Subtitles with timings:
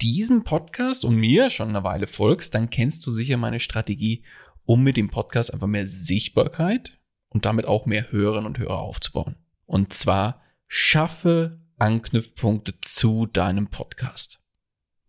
[0.00, 4.22] diesem Podcast und mir schon eine Weile folgst, dann kennst du sicher meine Strategie,
[4.64, 9.36] um mit dem Podcast einfach mehr Sichtbarkeit und damit auch mehr Hörerinnen und Hörer aufzubauen.
[9.64, 14.40] Und zwar schaffe Anknüpfpunkte zu deinem Podcast.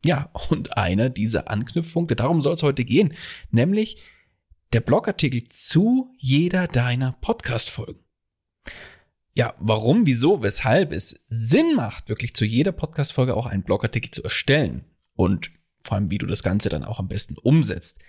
[0.05, 3.13] Ja, und einer dieser Anknüpfpunkte, darum soll es heute gehen,
[3.51, 4.01] nämlich
[4.73, 8.06] der Blogartikel zu jeder deiner Podcast-Folgen
[9.37, 14.23] ja, warum, wieso, weshalb es Sinn macht, wirklich zu jeder Podcast-Folge auch einen Blogartikel zu
[14.23, 14.83] erstellen
[15.13, 15.51] und
[15.83, 17.99] vor allem, wie du das Ganze dann auch am besten umsetzt,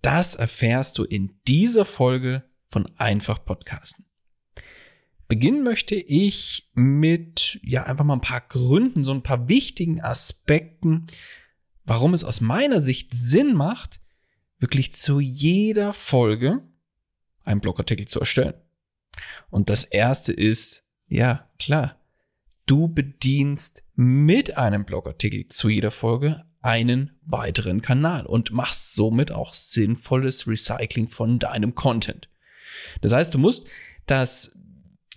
[0.00, 4.04] das erfährst du in dieser Folge von Einfach Podcasten.
[5.26, 11.08] Beginnen möchte ich mit, ja, einfach mal ein paar Gründen, so ein paar wichtigen Aspekten,
[11.82, 13.98] warum es aus meiner Sicht Sinn macht,
[14.60, 16.62] wirklich zu jeder Folge
[17.42, 18.54] einen Blogartikel zu erstellen.
[19.50, 21.96] Und das erste ist, ja, klar,
[22.66, 29.54] du bedienst mit einem Blogartikel zu jeder Folge einen weiteren Kanal und machst somit auch
[29.54, 32.28] sinnvolles Recycling von deinem Content.
[33.00, 33.66] Das heißt, du musst
[34.06, 34.52] das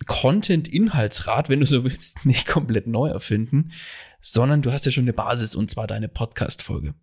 [0.06, 3.72] Content-Inhaltsrad, wenn du so willst, nicht komplett neu erfinden,
[4.20, 6.94] sondern du hast ja schon eine Basis und zwar deine Podcast-Folge.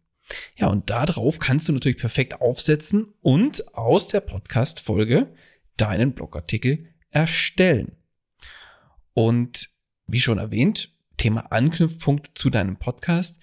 [0.56, 5.34] Ja, und darauf kannst du natürlich perfekt aufsetzen und aus der Podcast-Folge
[5.78, 7.96] deinen Blogartikel erstellen.
[9.14, 9.70] Und
[10.08, 13.40] wie schon erwähnt, Thema Anknüpfpunkt zu deinem Podcast,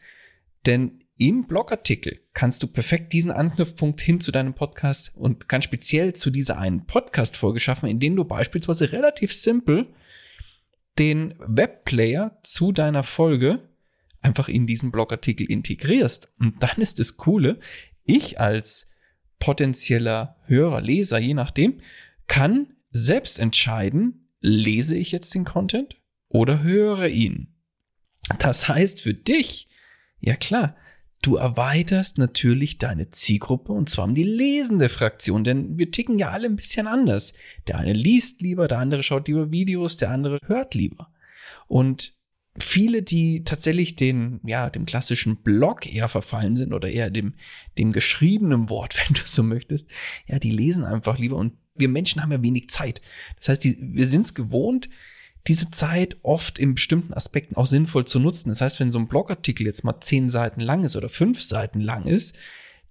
[0.66, 6.12] denn im Blogartikel kannst du perfekt diesen Anknüpfpunkt hin zu deinem Podcast und ganz speziell
[6.12, 9.92] zu dieser einen Podcast-Folge schaffen, indem du beispielsweise relativ simpel
[10.98, 13.68] den Webplayer zu deiner Folge
[14.20, 16.32] einfach in diesen Blogartikel integrierst.
[16.38, 17.60] Und dann ist das Coole,
[18.04, 18.90] ich als
[19.38, 21.80] potenzieller Hörer, Leser, je nachdem,
[22.26, 25.96] kann selbst entscheiden, lese ich jetzt den Content
[26.28, 27.54] oder höre ihn.
[28.38, 29.68] Das heißt für dich,
[30.20, 30.76] ja klar,
[31.22, 36.30] du erweiterst natürlich deine Zielgruppe und zwar um die lesende Fraktion, denn wir ticken ja
[36.30, 37.32] alle ein bisschen anders.
[37.66, 41.10] Der eine liest lieber, der andere schaut lieber Videos, der andere hört lieber.
[41.66, 42.14] Und
[42.58, 47.34] viele, die tatsächlich den, ja, dem klassischen Blog eher verfallen sind oder eher dem,
[47.78, 49.90] dem geschriebenen Wort, wenn du so möchtest,
[50.26, 53.02] ja, die lesen einfach lieber und wir Menschen haben ja wenig Zeit.
[53.38, 54.88] Das heißt, die, wir sind es gewohnt,
[55.46, 58.48] diese Zeit oft in bestimmten Aspekten auch sinnvoll zu nutzen.
[58.48, 61.80] Das heißt, wenn so ein Blogartikel jetzt mal zehn Seiten lang ist oder fünf Seiten
[61.80, 62.34] lang ist,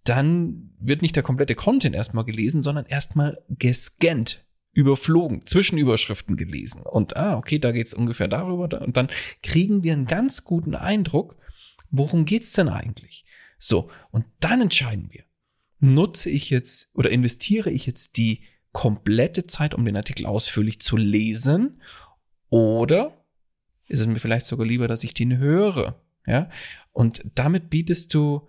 [0.04, 6.84] dann wird nicht der komplette Content erstmal gelesen, sondern erstmal gescannt, überflogen, Zwischenüberschriften gelesen.
[6.84, 8.82] Und ah, okay, da geht's ungefähr darüber.
[8.82, 9.08] Und dann
[9.42, 11.38] kriegen wir einen ganz guten Eindruck,
[11.90, 13.26] worum geht's denn eigentlich?
[13.58, 15.24] So, und dann entscheiden wir,
[15.80, 18.44] nutze ich jetzt oder investiere ich jetzt die
[18.74, 21.82] komplette Zeit, um den Artikel ausführlich zu lesen?
[22.50, 23.26] Oder
[23.88, 26.02] ist es mir vielleicht sogar lieber, dass ich den höre?
[26.28, 26.50] Ja,
[26.92, 28.48] und damit bietest du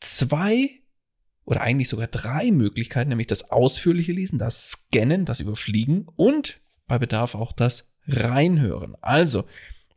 [0.00, 0.80] zwei
[1.44, 6.98] oder eigentlich sogar drei Möglichkeiten, nämlich das ausführliche Lesen, das Scannen, das Überfliegen und bei
[6.98, 8.96] Bedarf auch das reinhören.
[9.00, 9.44] Also,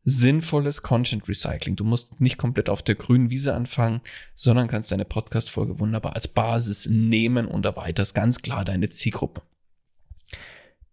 [0.04, 1.76] sinnvolles Content Recycling.
[1.76, 4.02] Du musst nicht komplett auf der grünen Wiese anfangen,
[4.36, 9.42] sondern kannst deine Podcast-Folge wunderbar als Basis nehmen und erweiterst ganz klar deine Zielgruppe.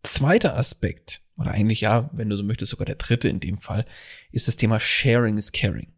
[0.03, 3.85] Zweiter Aspekt, oder eigentlich ja, wenn du so möchtest, sogar der dritte in dem Fall,
[4.33, 5.93] ist das Thema Sharing is Caring.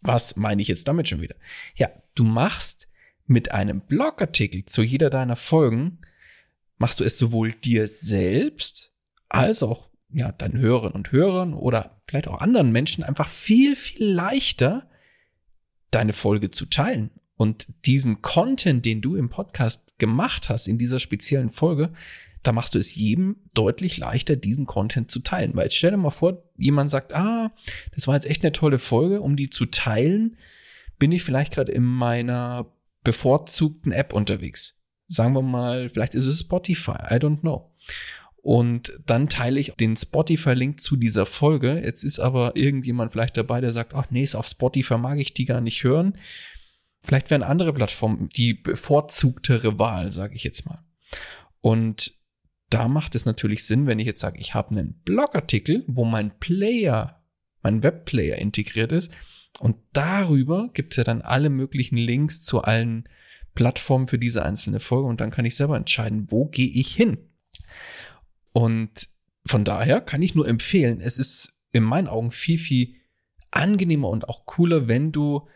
[0.00, 1.36] Was meine ich jetzt damit schon wieder?
[1.74, 2.88] Ja, du machst
[3.26, 5.98] mit einem Blogartikel zu jeder deiner Folgen,
[6.78, 8.92] machst du es sowohl dir selbst
[9.28, 14.04] als auch ja, deinen Hörern und Hörern oder vielleicht auch anderen Menschen einfach viel, viel
[14.04, 14.90] leichter,
[15.90, 17.10] deine Folge zu teilen.
[17.36, 21.92] Und diesen Content, den du im Podcast gemacht hast, in dieser speziellen Folge,
[22.42, 25.54] da machst du es jedem deutlich leichter, diesen Content zu teilen.
[25.54, 27.52] Weil jetzt stell dir mal vor, jemand sagt, ah,
[27.94, 30.36] das war jetzt echt eine tolle Folge, um die zu teilen,
[30.98, 32.72] bin ich vielleicht gerade in meiner
[33.04, 34.80] bevorzugten App unterwegs.
[35.06, 37.74] Sagen wir mal, vielleicht ist es Spotify, I don't know.
[38.42, 41.80] Und dann teile ich den Spotify-Link zu dieser Folge.
[41.84, 45.34] Jetzt ist aber irgendjemand vielleicht dabei, der sagt, ach nee, ist auf Spotify mag ich
[45.34, 46.16] die gar nicht hören.
[47.02, 50.82] Vielleicht wären andere Plattformen die bevorzugtere Wahl, sage ich jetzt mal.
[51.60, 52.14] Und
[52.70, 56.38] da macht es natürlich Sinn, wenn ich jetzt sage, ich habe einen Blogartikel, wo mein
[56.38, 57.22] Player,
[57.62, 59.12] mein Webplayer integriert ist.
[59.58, 63.08] Und darüber gibt es ja dann alle möglichen Links zu allen
[63.54, 65.08] Plattformen für diese einzelne Folge.
[65.08, 67.18] Und dann kann ich selber entscheiden, wo gehe ich hin.
[68.52, 69.08] Und
[69.44, 72.94] von daher kann ich nur empfehlen, es ist in meinen Augen viel, viel
[73.50, 75.48] angenehmer und auch cooler, wenn du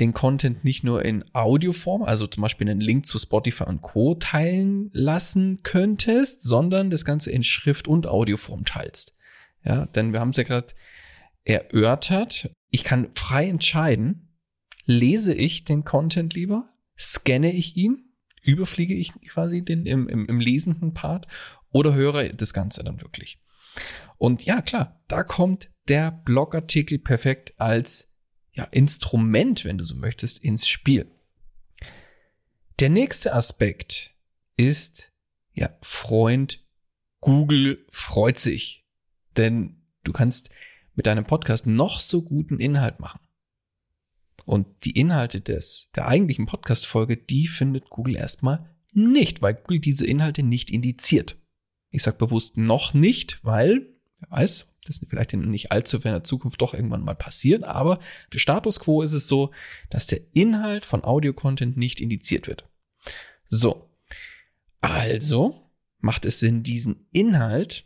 [0.00, 4.14] den Content nicht nur in Audioform, also zum Beispiel einen Link zu Spotify und Co.
[4.14, 9.16] teilen lassen könntest, sondern das Ganze in Schrift und Audioform teilst.
[9.64, 10.74] Ja, denn wir haben es ja gerade
[11.44, 12.50] erörtert.
[12.70, 14.36] Ich kann frei entscheiden,
[14.84, 16.68] lese ich den Content lieber,
[16.98, 21.26] scanne ich ihn, überfliege ich quasi den im, im, im lesenden Part
[21.70, 23.38] oder höre das Ganze dann wirklich.
[24.18, 28.15] Und ja, klar, da kommt der Blogartikel perfekt als
[28.56, 31.10] ja, Instrument, wenn du so möchtest, ins Spiel.
[32.80, 34.14] Der nächste Aspekt
[34.56, 35.12] ist,
[35.52, 36.64] ja, Freund,
[37.20, 38.86] Google freut sich.
[39.36, 40.50] Denn du kannst
[40.94, 43.20] mit deinem Podcast noch so guten Inhalt machen.
[44.44, 50.06] Und die Inhalte des, der eigentlichen Podcast-Folge, die findet Google erstmal nicht, weil Google diese
[50.06, 51.36] Inhalte nicht indiziert.
[51.90, 56.60] Ich sage bewusst noch nicht, weil, wer weiß, das vielleicht in nicht allzu ferner Zukunft
[56.60, 58.00] doch irgendwann mal passiert, aber
[58.30, 59.52] für Status Quo ist es so,
[59.90, 62.64] dass der Inhalt von Audio-Content nicht indiziert wird.
[63.48, 63.88] So.
[64.80, 67.84] Also macht es Sinn, diesen Inhalt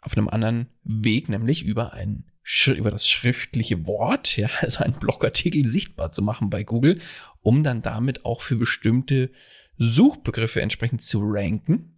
[0.00, 2.24] auf einem anderen Weg, nämlich über ein
[2.66, 7.00] über das schriftliche Wort, ja, also einen Blogartikel sichtbar zu machen bei Google,
[7.40, 9.30] um dann damit auch für bestimmte
[9.78, 11.96] Suchbegriffe entsprechend zu ranken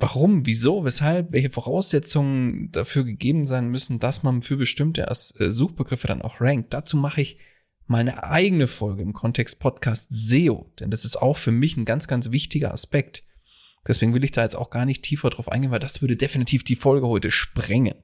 [0.00, 6.06] warum, wieso, weshalb, welche Voraussetzungen dafür gegeben sein müssen, dass man für bestimmte äh, Suchbegriffe
[6.06, 6.72] dann auch rankt.
[6.72, 7.38] Dazu mache ich
[7.86, 11.84] mal eine eigene Folge im Kontext Podcast SEO, denn das ist auch für mich ein
[11.84, 13.24] ganz, ganz wichtiger Aspekt.
[13.86, 16.62] Deswegen will ich da jetzt auch gar nicht tiefer drauf eingehen, weil das würde definitiv
[16.62, 17.94] die Folge heute sprengen.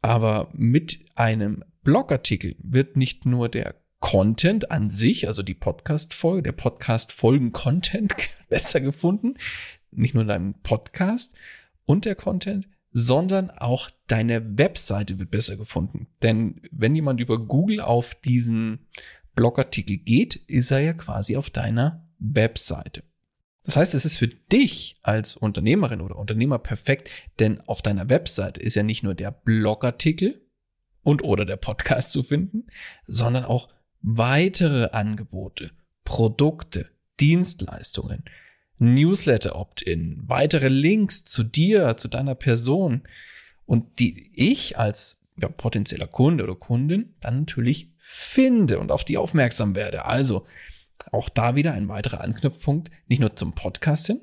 [0.00, 6.52] Aber mit einem Blogartikel wird nicht nur der Content an sich, also die Podcast-Folge, der
[6.52, 8.14] Podcast-Folgen-Content
[8.48, 9.34] besser gefunden,
[9.92, 11.34] nicht nur dein Podcast
[11.84, 16.08] und der Content, sondern auch deine Webseite wird besser gefunden.
[16.22, 18.86] Denn wenn jemand über Google auf diesen
[19.34, 23.02] Blogartikel geht, ist er ja quasi auf deiner Webseite.
[23.64, 28.60] Das heißt, es ist für dich als Unternehmerin oder Unternehmer perfekt, denn auf deiner Webseite
[28.60, 30.44] ist ja nicht nur der Blogartikel
[31.02, 32.66] und oder der Podcast zu finden,
[33.06, 33.68] sondern auch
[34.00, 35.70] weitere Angebote,
[36.04, 38.24] Produkte, Dienstleistungen,
[38.82, 43.02] Newsletter Opt-in, weitere Links zu dir, zu deiner Person
[43.64, 49.18] und die ich als ja, potenzieller Kunde oder Kundin dann natürlich finde und auf die
[49.18, 50.04] aufmerksam werde.
[50.04, 50.46] Also
[51.12, 54.20] auch da wieder ein weiterer Anknüpfpunkt, nicht nur zum Podcast hin,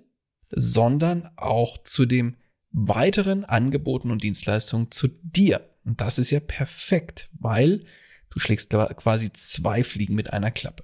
[0.51, 2.36] sondern auch zu dem
[2.72, 5.70] weiteren Angeboten und Dienstleistungen zu dir.
[5.86, 7.86] Und das ist ja perfekt, weil
[8.30, 10.84] du schlägst quasi zwei Fliegen mit einer Klappe.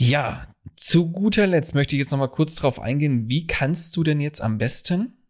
[0.00, 4.04] Ja, zu guter Letzt möchte ich jetzt noch mal kurz darauf eingehen, wie kannst du
[4.04, 5.24] denn jetzt am besten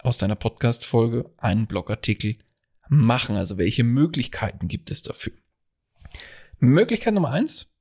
[0.00, 2.36] aus deiner Podcast-Folge einen Blogartikel
[2.90, 3.36] machen?
[3.36, 5.32] Also welche Möglichkeiten gibt es dafür?
[6.58, 7.72] Möglichkeit Nummer eins.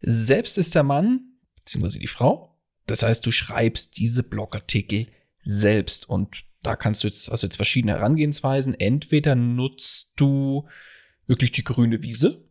[0.00, 2.58] Selbst ist der Mann, beziehungsweise die Frau.
[2.86, 5.08] Das heißt, du schreibst diese Blogartikel
[5.42, 8.72] selbst und da kannst du jetzt, also jetzt verschiedene Herangehensweisen.
[8.72, 10.66] Entweder nutzt du
[11.26, 12.48] wirklich die grüne Wiese.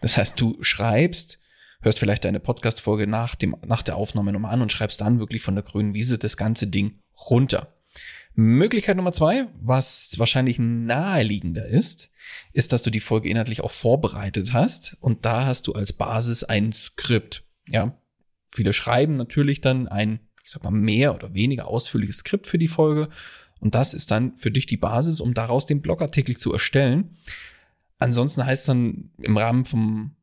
[0.00, 1.38] Das heißt, du schreibst
[1.84, 3.36] hörst vielleicht deine Podcast-Folge nach,
[3.66, 6.66] nach der Aufnahme nochmal an und schreibst dann wirklich von der grünen Wiese das ganze
[6.66, 6.98] Ding
[7.30, 7.74] runter.
[8.34, 12.10] Möglichkeit Nummer zwei, was wahrscheinlich naheliegender ist,
[12.52, 16.42] ist, dass du die Folge inhaltlich auch vorbereitet hast und da hast du als Basis
[16.42, 17.44] ein Skript.
[17.68, 17.96] Ja,
[18.52, 22.66] viele schreiben natürlich dann ein, ich sag mal, mehr oder weniger ausführliches Skript für die
[22.66, 23.08] Folge
[23.60, 27.16] und das ist dann für dich die Basis, um daraus den Blogartikel zu erstellen.
[27.98, 30.16] Ansonsten heißt dann im Rahmen vom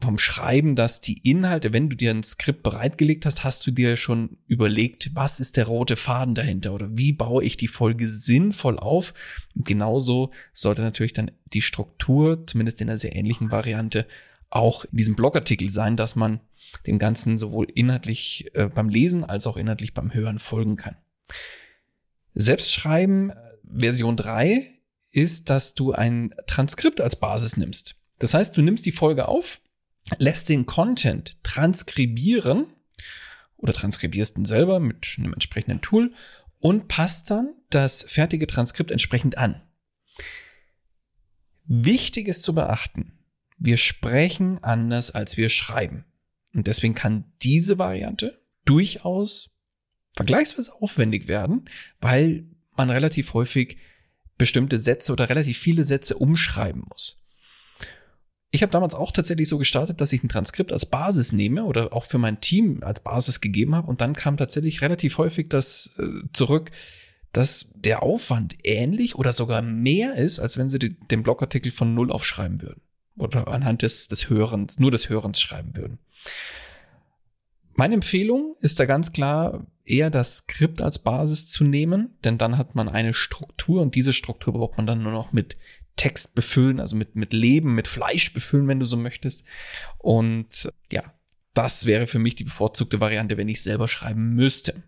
[0.00, 3.96] vom Schreiben, dass die Inhalte, wenn du dir ein Skript bereitgelegt hast, hast du dir
[3.96, 8.78] schon überlegt, was ist der rote Faden dahinter oder wie baue ich die Folge sinnvoll
[8.78, 9.12] auf.
[9.56, 14.06] Und genauso sollte natürlich dann die Struktur, zumindest in einer sehr ähnlichen Variante,
[14.50, 16.40] auch in diesem Blogartikel sein, dass man
[16.86, 20.96] dem Ganzen sowohl inhaltlich äh, beim Lesen als auch inhaltlich beim Hören folgen kann.
[22.34, 23.32] Selbstschreiben
[23.68, 24.78] Version 3
[25.10, 27.96] ist, dass du ein Transkript als Basis nimmst.
[28.18, 29.60] Das heißt, du nimmst die Folge auf,
[30.18, 32.66] lässt den Content transkribieren
[33.56, 36.14] oder transkribierst ihn selber mit einem entsprechenden Tool
[36.60, 39.60] und passt dann das fertige Transkript entsprechend an.
[41.64, 43.18] Wichtig ist zu beachten,
[43.58, 46.04] wir sprechen anders als wir schreiben.
[46.54, 49.50] Und deswegen kann diese Variante durchaus
[50.14, 51.68] vergleichsweise aufwendig werden,
[52.00, 52.46] weil
[52.76, 53.78] man relativ häufig
[54.38, 57.24] bestimmte Sätze oder relativ viele Sätze umschreiben muss.
[58.58, 61.92] Ich habe damals auch tatsächlich so gestartet, dass ich ein Transkript als Basis nehme oder
[61.92, 63.86] auch für mein Team als Basis gegeben habe.
[63.86, 66.72] Und dann kam tatsächlich relativ häufig das äh, zurück,
[67.32, 71.94] dass der Aufwand ähnlich oder sogar mehr ist, als wenn sie die, den Blogartikel von
[71.94, 72.80] Null aufschreiben würden.
[73.16, 76.00] Oder anhand des, des Hörens, nur des Hörens schreiben würden.
[77.74, 82.58] Meine Empfehlung ist da ganz klar, eher das Skript als Basis zu nehmen, denn dann
[82.58, 85.56] hat man eine Struktur und diese Struktur braucht man dann nur noch mit
[85.98, 89.44] Text befüllen, also mit, mit Leben, mit Fleisch befüllen, wenn du so möchtest.
[89.98, 91.12] Und ja,
[91.52, 94.84] das wäre für mich die bevorzugte Variante, wenn ich selber schreiben müsste.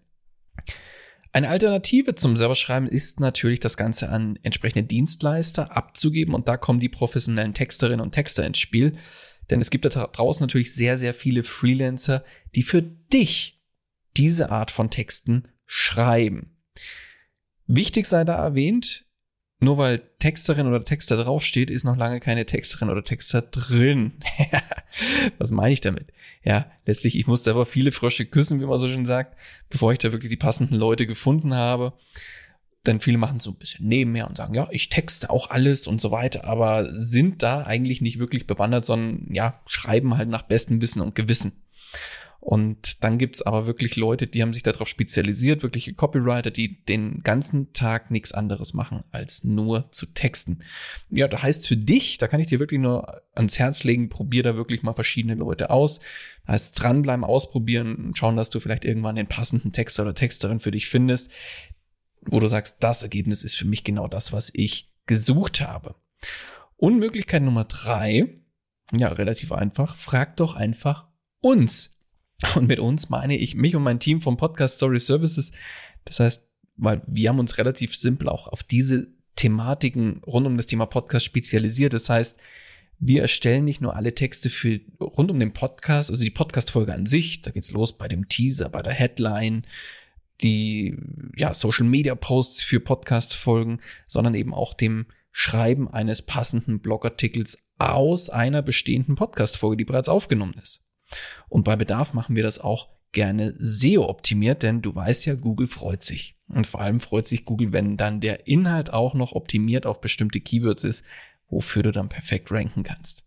[1.32, 6.80] Eine Alternative zum selberschreiben ist natürlich das Ganze an entsprechende Dienstleister abzugeben und da kommen
[6.80, 8.96] die professionellen Texterinnen und Texter ins Spiel.
[9.50, 12.24] Denn es gibt da draußen natürlich sehr, sehr viele Freelancer,
[12.54, 13.60] die für dich
[14.16, 16.56] diese Art von Texten schreiben.
[17.66, 19.06] Wichtig sei da erwähnt,
[19.60, 24.14] nur weil Texterin oder Texter draufsteht, ist noch lange keine Texterin oder Texter drin.
[25.38, 26.12] Was meine ich damit?
[26.42, 29.36] Ja, letztlich, ich musste aber viele Frösche küssen, wie man so schön sagt,
[29.68, 31.92] bevor ich da wirklich die passenden Leute gefunden habe.
[32.86, 36.00] Denn viele machen so ein bisschen nebenher und sagen, ja, ich texte auch alles und
[36.00, 40.80] so weiter, aber sind da eigentlich nicht wirklich bewandert, sondern ja, schreiben halt nach bestem
[40.80, 41.52] Wissen und Gewissen.
[42.40, 47.22] Und dann gibt's aber wirklich Leute, die haben sich darauf spezialisiert, wirkliche Copywriter, die den
[47.22, 50.60] ganzen Tag nichts anderes machen, als nur zu texten.
[51.10, 54.42] Ja, da heißt für dich, da kann ich dir wirklich nur ans Herz legen, probier
[54.42, 56.00] da wirklich mal verschiedene Leute aus.
[56.46, 60.70] Da heißt dranbleiben, ausprobieren, schauen, dass du vielleicht irgendwann den passenden Texter oder Texterin für
[60.70, 61.30] dich findest,
[62.22, 65.94] wo du sagst, das Ergebnis ist für mich genau das, was ich gesucht habe.
[66.76, 68.40] Und Möglichkeit Nummer drei,
[68.96, 71.06] ja, relativ einfach, frag doch einfach
[71.42, 71.99] uns.
[72.56, 75.52] Und mit uns meine ich mich und mein Team vom Podcast Story Services.
[76.04, 80.66] Das heißt, weil wir haben uns relativ simpel auch auf diese Thematiken rund um das
[80.66, 81.92] Thema Podcast spezialisiert.
[81.92, 82.38] Das heißt,
[82.98, 87.06] wir erstellen nicht nur alle Texte für rund um den Podcast, also die Podcast-Folge an
[87.06, 87.42] sich.
[87.42, 89.62] Da geht's los bei dem Teaser, bei der Headline,
[90.42, 90.96] die
[91.36, 98.28] ja, Social Media Posts für Podcast-Folgen, sondern eben auch dem Schreiben eines passenden Blogartikels aus
[98.28, 100.82] einer bestehenden Podcast-Folge, die bereits aufgenommen ist.
[101.48, 105.66] Und bei Bedarf machen wir das auch gerne SEO optimiert, denn du weißt ja, Google
[105.66, 106.36] freut sich.
[106.48, 110.40] Und vor allem freut sich Google, wenn dann der Inhalt auch noch optimiert auf bestimmte
[110.40, 111.04] Keywords ist,
[111.48, 113.24] wofür du dann perfekt ranken kannst.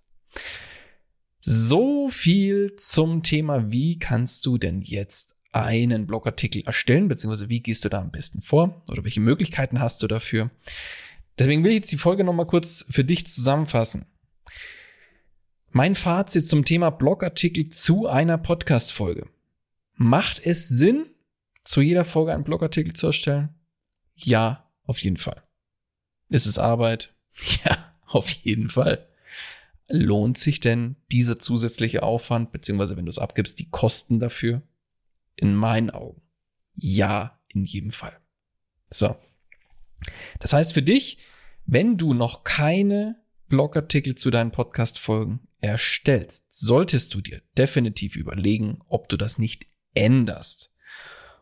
[1.42, 7.86] So viel zum Thema, wie kannst du denn jetzt einen Blogartikel erstellen, beziehungsweise wie gehst
[7.86, 10.50] du da am besten vor oder welche Möglichkeiten hast du dafür.
[11.38, 14.06] Deswegen will ich jetzt die Folge nochmal kurz für dich zusammenfassen.
[15.75, 19.27] Mein Fazit zum Thema Blogartikel zu einer Podcast-Folge.
[19.96, 21.08] Macht es Sinn,
[21.63, 23.50] zu jeder Folge einen Blogartikel zu erstellen?
[24.13, 25.42] Ja, auf jeden Fall.
[26.30, 27.15] Ist es Arbeit?
[27.65, 29.08] Ja, auf jeden Fall.
[29.89, 34.62] Lohnt sich denn dieser zusätzliche Aufwand, beziehungsweise wenn du es abgibst, die Kosten dafür?
[35.36, 36.22] In meinen Augen.
[36.75, 38.15] Ja, in jedem Fall.
[38.92, 39.15] So.
[40.38, 41.18] Das heißt für dich,
[41.65, 43.23] wenn du noch keine
[43.53, 50.74] Blogartikel zu deinen Podcast-Folgen erstellst, solltest du dir definitiv überlegen, ob du das nicht änderst.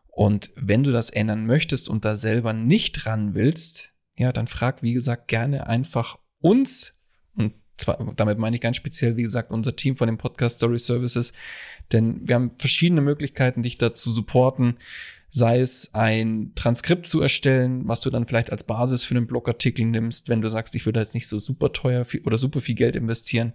[0.07, 4.83] Und wenn du das ändern möchtest und da selber nicht ran willst, ja, dann frag,
[4.83, 6.99] wie gesagt, gerne einfach uns.
[7.33, 10.79] Und zwar, damit meine ich ganz speziell, wie gesagt, unser Team von den Podcast Story
[10.79, 11.31] Services.
[11.93, 14.79] Denn wir haben verschiedene Möglichkeiten, dich da zu supporten.
[15.33, 19.85] Sei es ein Transkript zu erstellen, was du dann vielleicht als Basis für einen Blogartikel
[19.85, 22.97] nimmst, wenn du sagst, ich würde jetzt nicht so super teuer oder super viel Geld
[22.97, 23.53] investieren.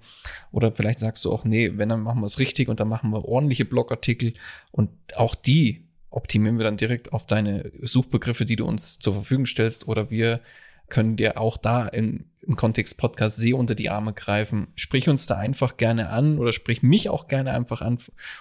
[0.52, 3.10] Oder vielleicht sagst du auch, nee, wenn, dann machen wir es richtig und dann machen
[3.10, 4.32] wir ordentliche Blogartikel
[4.72, 9.44] und auch die optimieren wir dann direkt auf deine Suchbegriffe, die du uns zur Verfügung
[9.44, 10.40] stellst oder wir
[10.88, 14.68] können dir auch da in, im Kontext Podcast sehr unter die Arme greifen.
[14.74, 17.98] Sprich uns da einfach gerne an oder sprich mich auch gerne einfach an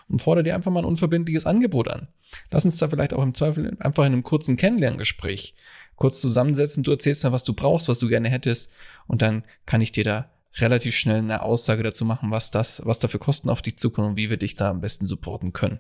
[0.07, 2.07] und fordere dir einfach mal ein unverbindliches Angebot an.
[2.51, 5.55] Lass uns da vielleicht auch im Zweifel einfach in einem kurzen Kennenlerngespräch
[5.95, 6.83] kurz zusammensetzen.
[6.83, 8.71] Du erzählst mir, was du brauchst, was du gerne hättest
[9.07, 12.99] und dann kann ich dir da relativ schnell eine Aussage dazu machen, was das, was
[12.99, 15.79] da für Kosten auf dich zukommen und wie wir dich da am besten supporten können.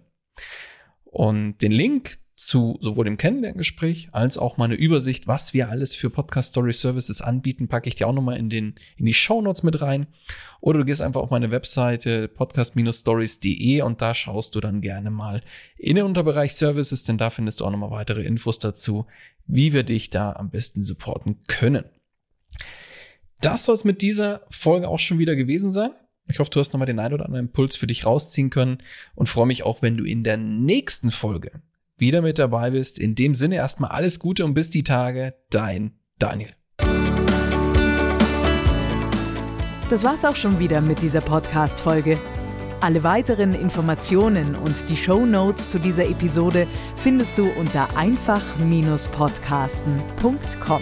[1.03, 6.09] Und den Link zu sowohl dem Kennenlerngespräch als auch meine Übersicht, was wir alles für
[6.09, 9.63] Podcast Story Services anbieten, packe ich dir auch nochmal in den, in die Show Notes
[9.63, 10.07] mit rein.
[10.59, 15.43] Oder du gehst einfach auf meine Webseite podcast-stories.de und da schaust du dann gerne mal
[15.77, 19.05] in den Unterbereich Services, denn da findest du auch nochmal weitere Infos dazu,
[19.47, 21.85] wie wir dich da am besten supporten können.
[23.39, 25.91] Das soll es mit dieser Folge auch schon wieder gewesen sein.
[26.27, 28.79] Ich hoffe, du hast nochmal den ein oder anderen Impuls für dich rausziehen können
[29.13, 31.61] und freue mich auch, wenn du in der nächsten Folge
[31.97, 32.99] wieder mit dabei bist.
[32.99, 36.51] In dem Sinne erstmal alles Gute und bis die Tage, dein Daniel.
[39.89, 42.19] Das war's auch schon wieder mit dieser Podcast-Folge.
[42.81, 50.81] Alle weiteren Informationen und die Show Notes zu dieser Episode findest du unter einfach-podcasten.com.